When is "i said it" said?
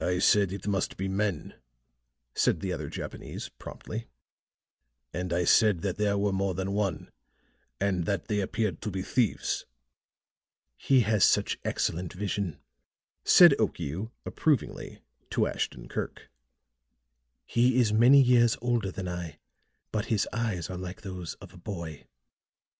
0.00-0.66